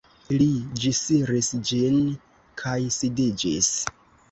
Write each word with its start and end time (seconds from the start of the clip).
Li 0.37 0.45
ĝisiris 0.83 1.51
ĝin 1.71 2.01
kaj 2.65 2.75
sidiĝis. 2.99 3.73